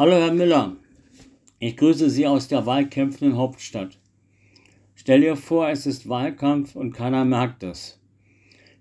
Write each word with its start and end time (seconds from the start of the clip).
Hallo 0.00 0.12
Herr 0.12 0.32
Müller, 0.32 0.76
ich 1.58 1.76
grüße 1.76 2.08
Sie 2.08 2.26
aus 2.26 2.48
der 2.48 2.64
wahlkämpfenden 2.64 3.36
Hauptstadt. 3.36 3.98
Stell 4.94 5.20
dir 5.20 5.36
vor, 5.36 5.68
es 5.68 5.84
ist 5.84 6.08
Wahlkampf 6.08 6.74
und 6.74 6.92
keiner 6.94 7.26
merkt 7.26 7.62
es. 7.64 8.00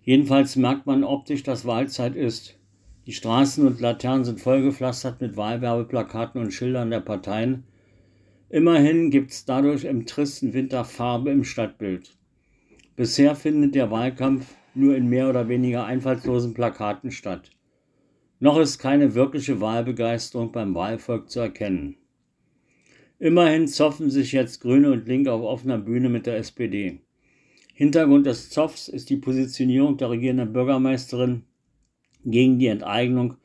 Jedenfalls 0.02 0.56
merkt 0.56 0.86
man 0.86 1.04
optisch, 1.04 1.44
dass 1.44 1.66
Wahlzeit 1.66 2.16
ist. 2.16 2.58
Die 3.06 3.12
Straßen 3.12 3.68
und 3.68 3.82
Laternen 3.82 4.24
sind 4.24 4.40
vollgepflastert 4.40 5.20
mit 5.20 5.36
Wahlwerbeplakaten 5.36 6.40
und 6.40 6.54
Schildern 6.54 6.90
der 6.90 7.02
Parteien. 7.02 7.66
Immerhin 8.48 9.12
gibt 9.12 9.32
es 9.32 9.44
dadurch 9.44 9.84
im 9.84 10.06
tristen 10.06 10.54
Winter 10.54 10.86
Farbe 10.86 11.32
im 11.32 11.44
Stadtbild. 11.44 12.16
Bisher 12.96 13.36
findet 13.36 13.76
der 13.76 13.92
Wahlkampf 13.92 14.56
nur 14.74 14.96
in 14.96 15.10
mehr 15.10 15.30
oder 15.30 15.50
weniger 15.50 15.84
einfallslosen 15.84 16.54
Plakaten 16.54 17.12
statt. 17.12 17.52
Noch 18.42 18.58
ist 18.58 18.80
keine 18.80 19.16
wirkliche 19.16 19.60
Wahlbegeisterung 19.60 20.54
beim 20.54 20.74
Wahlvolk 20.74 21.30
zu 21.30 21.42
erkennen. 21.42 21.98
Immerhin 23.20 23.68
zoffen 23.68 24.10
sich 24.10 24.32
jetzt 24.32 24.62
Grüne 24.62 24.94
und 24.94 25.08
Linke 25.08 25.34
auf 25.34 25.44
offener 25.44 25.78
Bühne 25.78 26.08
mit 26.08 26.26
der 26.26 26.38
SPD. 26.38 27.02
Hintergrund 27.74 28.26
des 28.26 28.50
Zoffs 28.50 28.88
ist 28.88 29.10
die 29.10 29.18
Positionierung 29.18 29.98
der 29.98 30.10
regierenden 30.10 30.54
Bürgermeisterin 30.54 31.44
gegen 32.24 32.60
die 32.60 32.68
Enteignung 32.68 33.36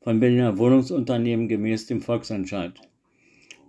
von 0.00 0.18
Berliner 0.18 0.58
Wohnungsunternehmen 0.58 1.46
gemäß 1.46 1.86
dem 1.86 2.00
Volksentscheid. 2.00 2.72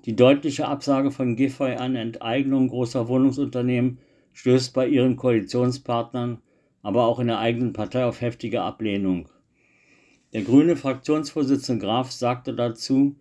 Die 0.06 0.16
deutliche 0.16 0.68
Absage 0.68 1.12
von 1.12 1.36
Giffey 1.36 1.76
an 1.76 1.96
Enteignung 1.96 2.70
großer 2.70 3.08
Wohnungsunternehmen 3.08 4.00
stößt 4.34 4.74
bei 4.74 4.88
ihren 4.88 5.16
Koalitionspartnern, 5.16 6.40
aber 6.82 7.06
auch 7.06 7.20
in 7.20 7.28
der 7.28 7.38
eigenen 7.38 7.74
Partei 7.74 8.06
auf 8.06 8.22
heftige 8.22 8.64
Ablehnung. 8.64 9.30
Der 10.34 10.44
grüne 10.44 10.78
Fraktionsvorsitzende 10.78 11.86
Graf 11.86 12.12
sagte 12.12 12.54
dazu, 12.54 13.18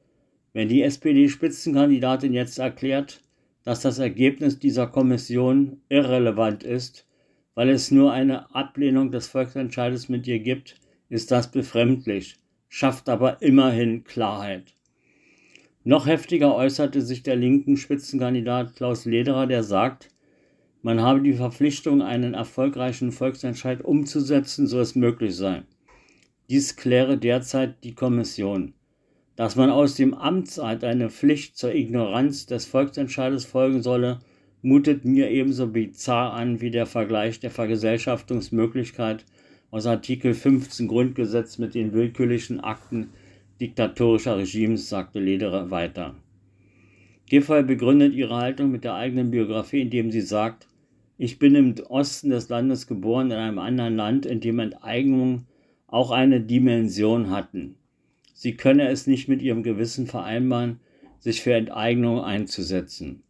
wenn 0.53 0.69
die 0.69 0.83
SPD-Spitzenkandidatin 0.83 2.33
jetzt 2.33 2.59
erklärt, 2.59 3.21
dass 3.65 3.81
das 3.81 3.99
Ergebnis 3.99 4.61
dieser 4.61 4.87
Kommission 4.87 5.81
irrelevant 5.89 6.63
ist, 6.63 7.07
weil 7.55 7.69
es 7.69 7.91
nur 7.91 8.13
eine 8.13 8.55
Ablehnung 8.55 9.11
des 9.11 9.27
Volksentscheides 9.27 10.09
mit 10.09 10.27
ihr 10.29 10.39
gibt, 10.39 10.77
ist 11.09 11.33
das 11.33 11.51
befremdlich, 11.51 12.37
schafft 12.69 13.09
aber 13.09 13.43
immerhin 13.43 14.05
Klarheit. 14.05 14.75
Noch 15.83 16.07
heftiger 16.07 16.55
äußerte 16.55 17.03
sich 17.03 17.25
der 17.25 17.37
linken 17.37 17.77
Spitzenkandidat 17.77 18.77
Klaus 18.77 19.05
Lederer, 19.05 19.49
der 19.49 19.65
sagt, 19.65 20.11
man 20.83 21.01
habe 21.01 21.23
die 21.23 21.35
Verpflichtung, 21.35 22.03
einen 22.03 22.35
erfolgreichen 22.35 23.11
Volksentscheid 23.11 23.85
umzusetzen, 23.85 24.67
so 24.67 24.79
es 24.79 24.95
möglich 24.95 25.35
sei. 25.35 25.65
Dies 26.51 26.75
kläre 26.75 27.17
derzeit 27.17 27.85
die 27.85 27.95
Kommission. 27.95 28.75
Dass 29.37 29.55
man 29.55 29.71
aus 29.71 29.95
dem 29.95 30.15
Amtseid 30.15 30.83
eine 30.83 31.09
Pflicht 31.09 31.57
zur 31.57 31.73
Ignoranz 31.73 32.47
des 32.47 32.67
Volksentscheides 32.67 33.45
folgen 33.45 33.83
solle, 33.83 34.19
mutet 34.61 35.05
mir 35.05 35.31
ebenso 35.31 35.69
bizarr 35.69 36.33
an 36.33 36.61
wie 36.61 36.73
der 36.73 36.87
Vergleich 36.87 37.39
der 37.39 37.53
Vergesellschaftungsmöglichkeit 37.53 39.25
aus 39.71 39.87
Artikel 39.87 40.35
15 40.35 40.89
Grundgesetz 40.89 41.59
mit 41.59 41.77
den 41.77 41.93
willkürlichen 41.93 42.59
Akten 42.59 43.11
diktatorischer 43.61 44.37
Regimes, 44.37 44.89
sagte 44.89 45.21
Lederer 45.21 45.71
weiter. 45.71 46.17
Giffey 47.27 47.63
begründet 47.63 48.13
ihre 48.13 48.35
Haltung 48.35 48.73
mit 48.73 48.83
der 48.83 48.95
eigenen 48.95 49.31
Biografie, 49.31 49.83
indem 49.83 50.11
sie 50.11 50.21
sagt, 50.21 50.67
ich 51.17 51.39
bin 51.39 51.55
im 51.55 51.75
Osten 51.89 52.31
des 52.31 52.49
Landes 52.49 52.89
geboren, 52.89 53.31
in 53.31 53.37
einem 53.37 53.61
anderen 53.61 53.95
Land, 53.95 54.27
in 54.27 54.41
dem 54.41 54.59
Enteignungen 54.59 55.47
auch 55.91 56.11
eine 56.11 56.41
Dimension 56.41 57.31
hatten. 57.31 57.77
Sie 58.33 58.55
könne 58.55 58.89
es 58.89 59.07
nicht 59.07 59.29
mit 59.29 59.43
ihrem 59.43 59.63
Gewissen 59.63 60.07
vereinbaren, 60.07 60.81
sich 61.19 61.43
für 61.43 61.55
Enteignung 61.55 62.21
einzusetzen. 62.21 63.23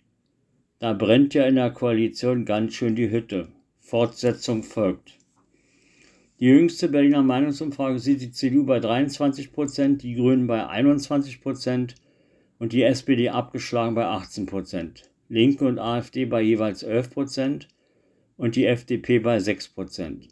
Da 0.79 0.93
brennt 0.93 1.35
ja 1.35 1.45
in 1.45 1.57
der 1.57 1.71
Koalition 1.71 2.45
ganz 2.45 2.75
schön 2.75 2.95
die 2.95 3.11
Hütte. 3.11 3.49
Fortsetzung 3.81 4.63
folgt. 4.63 5.19
Die 6.39 6.47
jüngste 6.47 6.89
Berliner 6.89 7.23
Meinungsumfrage 7.23 7.99
sieht 7.99 8.21
die 8.23 8.31
CDU 8.31 8.65
bei 8.65 8.79
23 8.79 9.53
Prozent, 9.53 10.03
die 10.03 10.15
Grünen 10.15 10.47
bei 10.47 10.67
21 10.67 11.43
Prozent 11.43 11.97
und 12.59 12.73
die 12.73 12.83
SPD 12.83 13.29
abgeschlagen 13.31 13.95
bei 13.95 14.07
18 14.07 14.47
Prozent. 14.47 15.11
Linke 15.29 15.67
und 15.67 15.79
AfD 15.79 16.25
bei 16.25 16.41
jeweils 16.41 16.83
11 16.83 17.11
Prozent 17.11 17.69
und 18.37 18.57
die 18.57 18.65
FDP 18.65 19.19
bei 19.19 19.39
6 19.39 19.69
Prozent. 19.69 20.29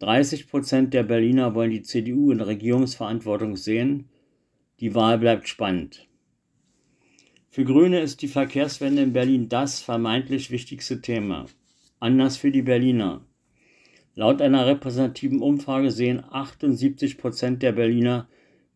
30 0.00 0.48
Prozent 0.48 0.94
der 0.94 1.02
Berliner 1.02 1.54
wollen 1.54 1.72
die 1.72 1.82
CDU 1.82 2.30
in 2.30 2.40
Regierungsverantwortung 2.40 3.56
sehen. 3.56 4.08
Die 4.80 4.94
Wahl 4.94 5.18
bleibt 5.18 5.48
spannend. 5.48 6.06
Für 7.50 7.64
Grüne 7.64 8.00
ist 8.00 8.22
die 8.22 8.28
Verkehrswende 8.28 9.02
in 9.02 9.12
Berlin 9.12 9.48
das 9.48 9.80
vermeintlich 9.80 10.50
wichtigste 10.50 11.00
Thema. 11.00 11.46
Anders 11.98 12.36
für 12.36 12.52
die 12.52 12.62
Berliner. 12.62 13.24
Laut 14.14 14.40
einer 14.40 14.66
repräsentativen 14.66 15.40
Umfrage 15.40 15.90
sehen 15.90 16.22
78 16.30 17.18
Prozent 17.18 17.62
der 17.62 17.72
Berliner 17.72 18.28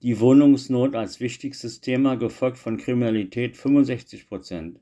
die 0.03 0.19
Wohnungsnot 0.19 0.97
als 0.97 1.21
wichtigstes 1.21 1.81
Thema, 1.81 2.17
gefolgt 2.17 2.59
von 2.59 2.77
Kriminalität 2.77 3.57
65 3.57 4.29
Prozent. 4.29 4.81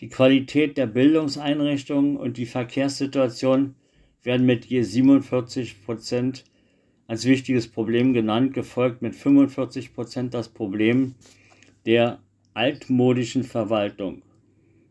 Die 0.00 0.08
Qualität 0.08 0.76
der 0.76 0.86
Bildungseinrichtungen 0.86 2.16
und 2.16 2.36
die 2.36 2.46
Verkehrssituation 2.46 3.76
werden 4.24 4.46
mit 4.46 4.66
je 4.66 4.82
47 4.82 5.84
Prozent 5.84 6.44
als 7.06 7.26
wichtiges 7.26 7.68
Problem 7.68 8.14
genannt, 8.14 8.54
gefolgt 8.54 9.02
mit 9.02 9.14
45 9.14 9.94
Prozent 9.94 10.34
das 10.34 10.48
Problem 10.48 11.14
der 11.86 12.20
altmodischen 12.54 13.44
Verwaltung. 13.44 14.22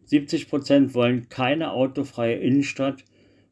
70 0.06 0.50
Prozent 0.50 0.94
wollen 0.94 1.30
keine 1.30 1.72
autofreie 1.72 2.36
Innenstadt 2.36 3.04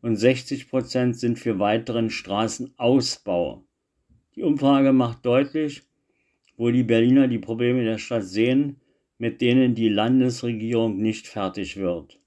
und 0.01 0.15
60 0.15 0.69
Prozent 0.69 1.17
sind 1.17 1.39
für 1.39 1.59
weiteren 1.59 2.09
Straßenausbau. 2.09 3.63
Die 4.35 4.43
Umfrage 4.43 4.93
macht 4.93 5.25
deutlich, 5.25 5.83
wo 6.57 6.69
die 6.69 6.83
Berliner 6.83 7.27
die 7.27 7.39
Probleme 7.39 7.83
der 7.83 7.97
Stadt 7.97 8.23
sehen, 8.23 8.77
mit 9.17 9.41
denen 9.41 9.75
die 9.75 9.89
Landesregierung 9.89 10.97
nicht 10.97 11.27
fertig 11.27 11.77
wird. 11.77 12.20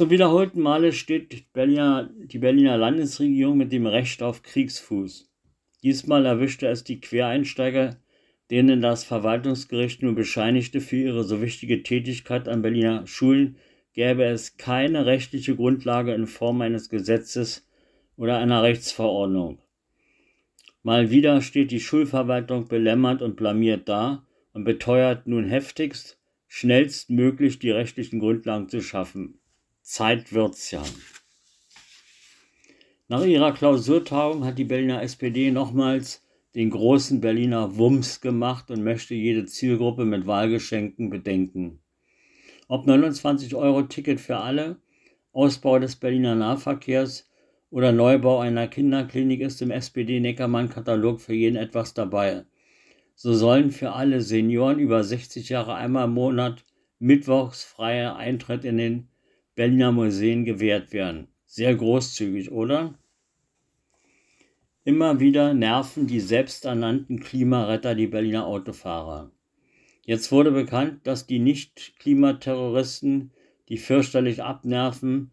Zum 0.00 0.08
wiederholten 0.08 0.62
Male 0.62 0.94
steht 0.94 1.52
Berliner, 1.52 2.08
die 2.24 2.38
Berliner 2.38 2.78
Landesregierung 2.78 3.58
mit 3.58 3.70
dem 3.70 3.84
Recht 3.84 4.22
auf 4.22 4.42
Kriegsfuß. 4.42 5.30
Diesmal 5.82 6.24
erwischte 6.24 6.68
es 6.68 6.84
die 6.84 7.02
Quereinsteiger, 7.02 7.98
denen 8.50 8.80
das 8.80 9.04
Verwaltungsgericht 9.04 10.02
nur 10.02 10.14
bescheinigte 10.14 10.80
für 10.80 10.96
ihre 10.96 11.24
so 11.24 11.42
wichtige 11.42 11.82
Tätigkeit 11.82 12.48
an 12.48 12.62
Berliner 12.62 13.06
Schulen, 13.06 13.56
gäbe 13.92 14.24
es 14.24 14.56
keine 14.56 15.04
rechtliche 15.04 15.54
Grundlage 15.54 16.14
in 16.14 16.26
Form 16.26 16.62
eines 16.62 16.88
Gesetzes 16.88 17.68
oder 18.16 18.38
einer 18.38 18.62
Rechtsverordnung. 18.62 19.58
Mal 20.82 21.10
wieder 21.10 21.42
steht 21.42 21.72
die 21.72 21.78
Schulverwaltung 21.78 22.68
belämmert 22.68 23.20
und 23.20 23.36
blamiert 23.36 23.86
da 23.86 24.26
und 24.54 24.64
beteuert 24.64 25.26
nun 25.26 25.44
heftigst, 25.44 26.18
schnellstmöglich 26.48 27.58
die 27.58 27.70
rechtlichen 27.70 28.18
Grundlagen 28.18 28.70
zu 28.70 28.80
schaffen. 28.80 29.39
Zeit 29.90 30.32
wird's 30.32 30.70
ja. 30.70 30.84
Nach 33.08 33.24
ihrer 33.24 33.52
Klausurtagung 33.52 34.44
hat 34.44 34.56
die 34.56 34.64
Berliner 34.64 35.02
SPD 35.02 35.50
nochmals 35.50 36.24
den 36.54 36.70
großen 36.70 37.20
Berliner 37.20 37.76
Wumms 37.76 38.20
gemacht 38.20 38.70
und 38.70 38.84
möchte 38.84 39.16
jede 39.16 39.46
Zielgruppe 39.46 40.04
mit 40.04 40.28
Wahlgeschenken 40.28 41.10
bedenken. 41.10 41.80
Ob 42.68 42.86
29 42.86 43.56
Euro 43.56 43.82
Ticket 43.82 44.20
für 44.20 44.36
alle, 44.36 44.76
Ausbau 45.32 45.80
des 45.80 45.96
Berliner 45.96 46.36
Nahverkehrs 46.36 47.28
oder 47.70 47.90
Neubau 47.90 48.38
einer 48.38 48.68
Kinderklinik 48.68 49.40
ist 49.40 49.60
im 49.60 49.72
SPD-Neckermann-Katalog 49.72 51.20
für 51.20 51.34
jeden 51.34 51.56
etwas 51.56 51.94
dabei. 51.94 52.44
So 53.16 53.34
sollen 53.34 53.72
für 53.72 53.90
alle 53.90 54.20
Senioren 54.20 54.78
über 54.78 55.02
60 55.02 55.48
Jahre 55.48 55.74
einmal 55.74 56.04
im 56.04 56.14
Monat 56.14 56.64
mittwochs 57.00 57.64
freier 57.64 58.14
Eintritt 58.14 58.64
in 58.64 58.78
den 58.78 59.09
Berliner 59.60 59.92
Museen 59.92 60.46
gewährt 60.46 60.94
werden. 60.94 61.28
Sehr 61.44 61.74
großzügig, 61.74 62.50
oder? 62.50 62.94
Immer 64.84 65.20
wieder 65.20 65.52
nerven 65.52 66.06
die 66.06 66.20
selbsternannten 66.20 67.20
Klimaretter 67.20 67.94
die 67.94 68.06
Berliner 68.06 68.46
Autofahrer. 68.46 69.30
Jetzt 70.06 70.32
wurde 70.32 70.50
bekannt, 70.50 71.06
dass 71.06 71.26
die 71.26 71.40
Nicht-Klimaterroristen, 71.40 73.32
die 73.68 73.76
fürchterlich 73.76 74.42
abnerven, 74.42 75.30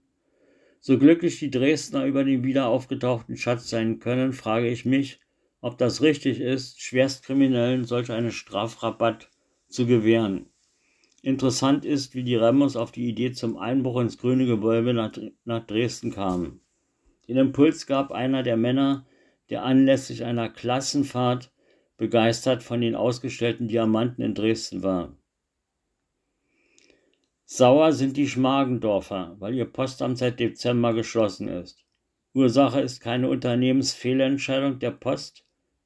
So 0.80 0.98
glücklich 0.98 1.38
die 1.38 1.52
Dresdner 1.52 2.04
über 2.04 2.24
den 2.24 2.42
wieder 2.42 2.66
aufgetauchten 2.66 3.36
Schatz 3.36 3.70
sein 3.70 4.00
können, 4.00 4.32
frage 4.32 4.66
ich 4.66 4.84
mich, 4.84 5.20
ob 5.60 5.78
das 5.78 6.02
richtig 6.02 6.40
ist, 6.40 6.82
Schwerstkriminellen 6.82 7.84
solch 7.84 8.10
einen 8.10 8.32
Strafrabatt 8.32 9.30
zu 9.76 9.86
gewähren. 9.86 10.46
Interessant 11.22 11.84
ist, 11.84 12.14
wie 12.14 12.22
die 12.22 12.36
Remmers 12.36 12.76
auf 12.76 12.92
die 12.92 13.08
Idee 13.08 13.32
zum 13.32 13.56
Einbruch 13.56 14.00
ins 14.00 14.18
grüne 14.18 14.46
Gewölbe 14.46 14.94
nach, 14.94 15.12
nach 15.44 15.66
Dresden 15.66 16.12
kamen. 16.12 16.60
Den 17.28 17.36
Impuls 17.36 17.86
gab 17.86 18.12
einer 18.12 18.42
der 18.42 18.56
Männer, 18.56 19.06
der 19.50 19.64
anlässlich 19.64 20.24
einer 20.24 20.48
Klassenfahrt 20.48 21.52
begeistert 21.96 22.62
von 22.62 22.80
den 22.80 22.94
ausgestellten 22.94 23.68
Diamanten 23.68 24.22
in 24.22 24.34
Dresden 24.34 24.82
war. 24.82 25.16
Sauer 27.44 27.92
sind 27.92 28.16
die 28.16 28.28
Schmargendorfer, 28.28 29.36
weil 29.38 29.54
ihr 29.54 29.66
Postamt 29.66 30.18
seit 30.18 30.40
Dezember 30.40 30.94
geschlossen 30.94 31.48
ist. 31.48 31.84
Ursache 32.34 32.80
ist 32.80 33.00
keine 33.00 33.28
Unternehmensfehlentscheidung 33.28 34.78
der 34.78 34.90
Post, 34.90 35.44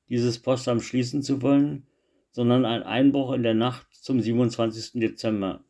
dieses 0.08 0.38
Postamt 0.38 0.82
schließen 0.82 1.22
zu 1.22 1.42
wollen, 1.42 1.86
sondern 2.32 2.64
ein 2.64 2.82
Einbruch 2.82 3.32
in 3.32 3.42
der 3.42 3.54
Nacht 3.54 3.86
zum 3.94 4.20
27. 4.20 5.00
Dezember. 5.00 5.64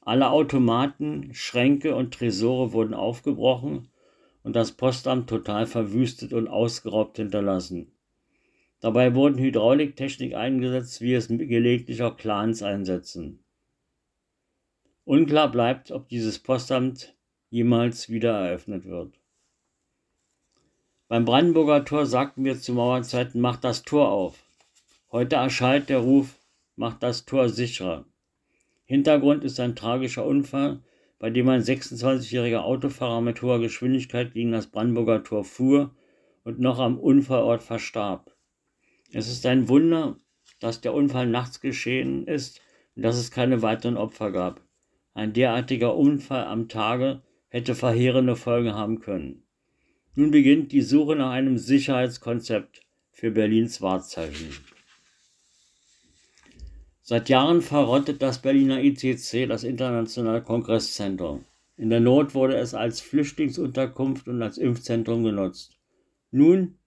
Alle 0.00 0.30
Automaten, 0.30 1.30
Schränke 1.32 1.94
und 1.94 2.14
Tresore 2.14 2.72
wurden 2.72 2.94
aufgebrochen 2.94 3.88
und 4.42 4.56
das 4.56 4.72
Postamt 4.72 5.28
total 5.28 5.66
verwüstet 5.66 6.32
und 6.32 6.48
ausgeraubt 6.48 7.16
hinterlassen. 7.16 7.92
Dabei 8.80 9.14
wurden 9.14 9.38
Hydrauliktechnik 9.38 10.34
eingesetzt, 10.34 11.00
wie 11.00 11.14
es 11.14 11.28
gelegentlich 11.28 12.02
auch 12.02 12.16
Clans 12.16 12.64
einsetzen. 12.64 13.44
Unklar 15.04 15.50
bleibt, 15.50 15.92
ob 15.92 16.08
dieses 16.08 16.40
Postamt 16.40 17.14
jemals 17.48 18.08
wieder 18.08 18.32
eröffnet 18.32 18.84
wird. 18.84 19.20
Beim 21.06 21.24
Brandenburger 21.24 21.84
Tor 21.84 22.06
sagten 22.06 22.44
wir 22.44 22.58
zu 22.58 22.72
Mauerzeiten, 22.72 23.40
macht 23.40 23.62
das 23.62 23.82
Tor 23.82 24.10
auf. 24.10 24.42
Heute 25.12 25.36
erschallt 25.36 25.90
der 25.90 25.98
Ruf, 25.98 26.38
macht 26.74 27.02
das 27.02 27.26
Tor 27.26 27.50
sicherer. 27.50 28.06
Hintergrund 28.86 29.44
ist 29.44 29.60
ein 29.60 29.76
tragischer 29.76 30.24
Unfall, 30.24 30.80
bei 31.18 31.28
dem 31.28 31.50
ein 31.50 31.60
26-jähriger 31.60 32.60
Autofahrer 32.60 33.20
mit 33.20 33.42
hoher 33.42 33.60
Geschwindigkeit 33.60 34.32
gegen 34.32 34.52
das 34.52 34.68
Brandenburger 34.68 35.22
Tor 35.22 35.44
fuhr 35.44 35.94
und 36.44 36.60
noch 36.60 36.78
am 36.78 36.98
Unfallort 36.98 37.62
verstarb. 37.62 38.34
Es 39.12 39.30
ist 39.30 39.44
ein 39.44 39.68
Wunder, 39.68 40.16
dass 40.60 40.80
der 40.80 40.94
Unfall 40.94 41.26
nachts 41.26 41.60
geschehen 41.60 42.26
ist 42.26 42.62
und 42.96 43.02
dass 43.02 43.18
es 43.18 43.30
keine 43.30 43.60
weiteren 43.60 43.98
Opfer 43.98 44.32
gab. 44.32 44.62
Ein 45.12 45.34
derartiger 45.34 45.94
Unfall 45.94 46.46
am 46.46 46.70
Tage 46.70 47.20
hätte 47.48 47.74
verheerende 47.74 48.34
Folgen 48.34 48.72
haben 48.72 49.00
können. 49.00 49.42
Nun 50.14 50.30
beginnt 50.30 50.72
die 50.72 50.80
Suche 50.80 51.16
nach 51.16 51.32
einem 51.32 51.58
Sicherheitskonzept 51.58 52.80
für 53.10 53.30
Berlins 53.30 53.82
Wahrzeichen. 53.82 54.48
Seit 57.12 57.28
Jahren 57.28 57.60
verrottet 57.60 58.22
das 58.22 58.40
Berliner 58.40 58.82
ICC 58.82 59.46
das 59.46 59.64
Internationale 59.64 60.40
Kongresszentrum. 60.40 61.44
In 61.76 61.90
der 61.90 62.00
Not 62.00 62.34
wurde 62.34 62.56
es 62.56 62.72
als 62.72 63.02
Flüchtlingsunterkunft 63.02 64.28
und 64.28 64.40
als 64.40 64.56
Impfzentrum 64.56 65.22
genutzt. 65.22 65.76
Nun, 66.30 66.78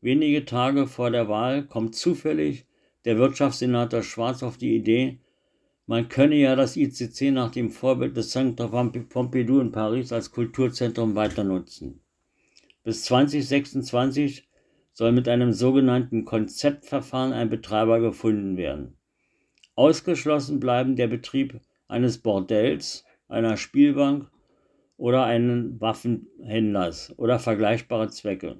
wenige 0.00 0.44
Tage 0.44 0.88
vor 0.88 1.12
der 1.12 1.28
Wahl, 1.28 1.64
kommt 1.64 1.94
zufällig 1.94 2.66
der 3.04 3.18
Wirtschaftssenator 3.18 4.02
Schwarz 4.02 4.42
auf 4.42 4.56
die 4.56 4.74
Idee, 4.74 5.20
man 5.86 6.08
könne 6.08 6.34
ja 6.34 6.56
das 6.56 6.76
ICC 6.76 7.30
nach 7.30 7.52
dem 7.52 7.70
Vorbild 7.70 8.16
des 8.16 8.30
Centre 8.30 8.70
Pompidou 9.08 9.60
in 9.60 9.70
Paris 9.70 10.12
als 10.12 10.32
Kulturzentrum 10.32 11.14
weiter 11.14 11.44
nutzen. 11.44 12.00
Bis 12.82 13.04
2026 13.04 14.48
soll 14.92 15.12
mit 15.12 15.28
einem 15.28 15.52
sogenannten 15.52 16.24
Konzeptverfahren 16.24 17.32
ein 17.32 17.48
Betreiber 17.48 18.00
gefunden 18.00 18.56
werden. 18.56 18.97
Ausgeschlossen 19.78 20.58
bleiben 20.58 20.96
der 20.96 21.06
Betrieb 21.06 21.60
eines 21.86 22.18
Bordells, 22.18 23.04
einer 23.28 23.56
Spielbank 23.56 24.28
oder 24.96 25.22
eines 25.22 25.80
Waffenhändlers 25.80 27.16
oder 27.16 27.38
vergleichbare 27.38 28.08
Zwecke. 28.08 28.56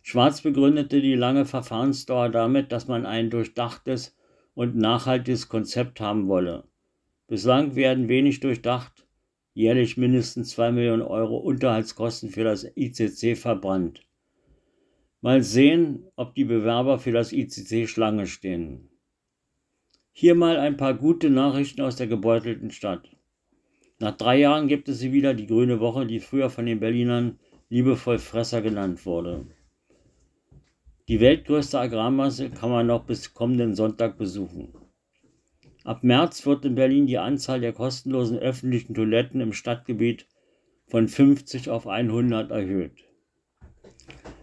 Schwarz 0.00 0.40
begründete 0.40 1.02
die 1.02 1.14
lange 1.14 1.44
Verfahrensdauer 1.44 2.30
damit, 2.30 2.72
dass 2.72 2.88
man 2.88 3.04
ein 3.04 3.28
durchdachtes 3.28 4.16
und 4.54 4.76
nachhaltiges 4.76 5.50
Konzept 5.50 6.00
haben 6.00 6.26
wolle. 6.26 6.64
Bislang 7.26 7.76
werden 7.76 8.08
wenig 8.08 8.40
durchdacht, 8.40 9.06
jährlich 9.52 9.98
mindestens 9.98 10.52
2 10.52 10.72
Millionen 10.72 11.02
Euro 11.02 11.36
Unterhaltskosten 11.36 12.30
für 12.30 12.44
das 12.44 12.64
ICC 12.64 13.36
verbrannt. 13.36 14.06
Mal 15.20 15.42
sehen, 15.42 16.06
ob 16.16 16.34
die 16.34 16.46
Bewerber 16.46 16.98
für 16.98 17.12
das 17.12 17.30
ICC 17.30 17.86
Schlange 17.86 18.26
stehen. 18.26 18.89
Hier 20.20 20.34
mal 20.34 20.58
ein 20.58 20.76
paar 20.76 20.92
gute 20.92 21.30
Nachrichten 21.30 21.80
aus 21.80 21.96
der 21.96 22.06
gebeutelten 22.06 22.70
Stadt. 22.70 23.08
Nach 24.00 24.14
drei 24.14 24.36
Jahren 24.36 24.68
gibt 24.68 24.86
es 24.90 24.98
sie 24.98 25.14
wieder, 25.14 25.32
die 25.32 25.46
Grüne 25.46 25.80
Woche, 25.80 26.04
die 26.04 26.20
früher 26.20 26.50
von 26.50 26.66
den 26.66 26.78
Berlinern 26.78 27.38
liebevoll 27.70 28.18
Fresser 28.18 28.60
genannt 28.60 29.06
wurde. 29.06 29.46
Die 31.08 31.20
weltgrößte 31.20 31.80
Agrarmasse 31.80 32.50
kann 32.50 32.68
man 32.68 32.86
noch 32.86 33.06
bis 33.06 33.32
kommenden 33.32 33.74
Sonntag 33.74 34.18
besuchen. 34.18 34.74
Ab 35.84 36.04
März 36.04 36.44
wird 36.44 36.66
in 36.66 36.74
Berlin 36.74 37.06
die 37.06 37.16
Anzahl 37.16 37.62
der 37.62 37.72
kostenlosen 37.72 38.38
öffentlichen 38.38 38.92
Toiletten 38.92 39.40
im 39.40 39.54
Stadtgebiet 39.54 40.26
von 40.86 41.08
50 41.08 41.70
auf 41.70 41.86
100 41.86 42.50
erhöht. 42.50 43.09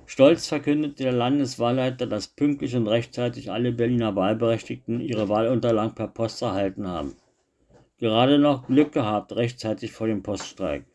Stolz 0.10 0.48
verkündete 0.48 1.04
der 1.04 1.12
Landeswahlleiter, 1.12 2.08
dass 2.08 2.30
pünktlich 2.30 2.78
und 2.78 2.88
rechtzeitig 2.88 3.52
alle 3.52 3.74
Berliner 3.74 4.16
Wahlberechtigten 4.16 5.02
ihre 5.02 5.28
Wahlunterlagen 5.28 5.96
per 5.96 6.08
Post 6.08 6.42
erhalten 6.42 6.88
haben. 6.88 7.16
Gerade 8.00 8.40
noch 8.40 8.68
Glück 8.68 8.94
gehabt, 8.94 9.36
rechtzeitig 9.36 9.92
vor 9.92 10.08
dem 10.08 10.24
Poststreik. 10.24 10.86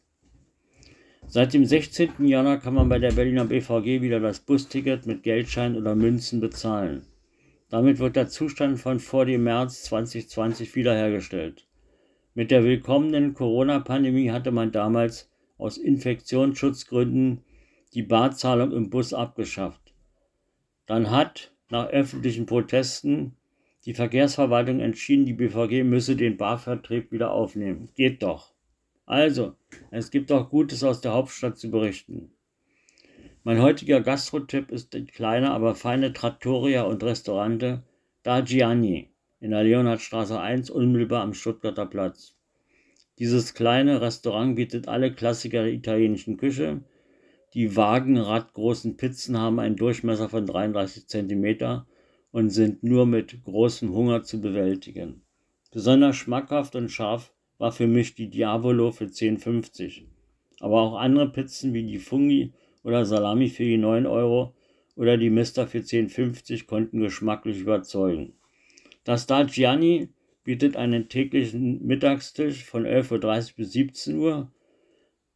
Seit 1.26 1.52
dem 1.52 1.66
16. 1.66 2.26
Januar 2.26 2.56
kann 2.56 2.72
man 2.72 2.88
bei 2.88 2.98
der 2.98 3.12
Berliner 3.12 3.44
BVG 3.44 4.00
wieder 4.00 4.18
das 4.18 4.40
Busticket 4.40 5.06
mit 5.06 5.22
Geldschein 5.22 5.76
oder 5.76 5.94
Münzen 5.94 6.40
bezahlen. 6.40 7.04
Damit 7.68 7.98
wird 7.98 8.16
der 8.16 8.28
Zustand 8.28 8.80
von 8.80 8.98
vor 8.98 9.26
dem 9.26 9.44
März 9.44 9.84
2020 9.84 10.74
wiederhergestellt. 10.74 11.66
Mit 12.34 12.50
der 12.50 12.64
willkommenen 12.64 13.34
Corona-Pandemie 13.34 14.30
hatte 14.30 14.52
man 14.52 14.72
damals 14.72 15.30
aus 15.58 15.76
Infektionsschutzgründen 15.76 17.44
die 17.94 18.02
Barzahlung 18.02 18.72
im 18.72 18.90
Bus 18.90 19.12
abgeschafft. 19.12 19.94
Dann 20.86 21.10
hat, 21.10 21.52
nach 21.70 21.88
öffentlichen 21.88 22.46
Protesten, 22.46 23.36
die 23.84 23.94
Verkehrsverwaltung 23.94 24.80
entschieden, 24.80 25.26
die 25.26 25.32
BVG 25.32 25.84
müsse 25.84 26.16
den 26.16 26.36
Barvertrieb 26.36 27.10
wieder 27.12 27.32
aufnehmen. 27.32 27.88
Geht 27.94 28.22
doch. 28.22 28.52
Also, 29.06 29.54
es 29.90 30.10
gibt 30.10 30.30
auch 30.30 30.50
Gutes 30.50 30.84
aus 30.84 31.00
der 31.00 31.12
Hauptstadt 31.12 31.58
zu 31.58 31.70
berichten. 31.70 32.30
Mein 33.44 33.60
heutiger 33.60 34.00
Gastrotipp 34.00 34.70
ist 34.70 34.94
die 34.94 35.04
kleine, 35.04 35.50
aber 35.50 35.74
feine 35.74 36.12
Trattoria 36.12 36.82
und 36.82 37.02
Restaurante 37.02 37.82
Da 38.22 38.40
Gianni 38.40 39.10
in 39.40 39.50
der 39.50 39.64
Leonhardstraße 39.64 40.40
1 40.40 40.70
unmittelbar 40.70 41.22
am 41.22 41.34
Stuttgarter 41.34 41.86
Platz. 41.86 42.36
Dieses 43.18 43.54
kleine 43.54 44.00
Restaurant 44.00 44.54
bietet 44.54 44.86
alle 44.86 45.12
Klassiker 45.12 45.64
der 45.64 45.72
italienischen 45.72 46.36
Küche. 46.36 46.82
Die 47.54 47.76
wagenradgroßen 47.76 48.96
Pizzen 48.96 49.38
haben 49.38 49.58
einen 49.58 49.76
Durchmesser 49.76 50.28
von 50.28 50.46
33 50.46 51.06
cm 51.06 51.82
und 52.30 52.50
sind 52.50 52.82
nur 52.82 53.06
mit 53.06 53.44
großem 53.44 53.92
Hunger 53.92 54.22
zu 54.22 54.40
bewältigen. 54.40 55.22
Besonders 55.70 56.16
schmackhaft 56.16 56.76
und 56.76 56.90
scharf 56.90 57.32
war 57.58 57.72
für 57.72 57.86
mich 57.86 58.14
die 58.14 58.28
Diavolo 58.28 58.90
für 58.90 59.04
10,50. 59.04 60.04
Aber 60.60 60.80
auch 60.80 60.94
andere 60.94 61.30
Pizzen 61.30 61.74
wie 61.74 61.84
die 61.84 61.98
Fungi 61.98 62.52
oder 62.84 63.04
Salami 63.04 63.48
für 63.48 63.64
die 63.64 63.78
9 63.78 64.06
Euro 64.06 64.54
oder 64.96 65.16
die 65.16 65.30
Mister 65.30 65.66
für 65.66 65.78
10,50 65.78 66.66
konnten 66.66 67.00
geschmacklich 67.00 67.60
überzeugen. 67.60 68.34
Das 69.04 69.26
Da 69.26 69.42
Gianni 69.42 70.10
bietet 70.44 70.76
einen 70.76 71.08
täglichen 71.08 71.84
Mittagstisch 71.86 72.64
von 72.64 72.84
11.30 72.84 73.50
Uhr 73.50 73.56
bis 73.56 73.72
17 73.72 74.18
Uhr. 74.18 74.51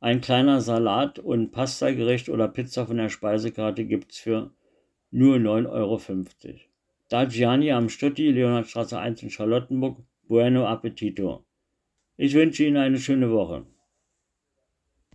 Ein 0.06 0.20
kleiner 0.20 0.60
Salat 0.60 1.18
und 1.18 1.50
Pastagericht 1.50 2.28
oder 2.28 2.46
Pizza 2.46 2.86
von 2.86 2.96
der 2.96 3.08
Speisekarte 3.08 3.84
gibt 3.86 4.12
es 4.12 4.18
für 4.18 4.52
nur 5.10 5.38
9,50 5.38 5.68
Euro. 5.68 6.00
Da 7.08 7.24
Gianni 7.24 7.72
am 7.72 7.88
Stutti, 7.88 8.30
Leonhardstraße 8.30 9.00
1 9.00 9.24
in 9.24 9.30
Charlottenburg. 9.30 9.98
Bueno 10.28 10.64
Appetito. 10.68 11.44
Ich 12.16 12.34
wünsche 12.34 12.62
Ihnen 12.62 12.76
eine 12.76 12.98
schöne 12.98 13.32
Woche. 13.32 13.66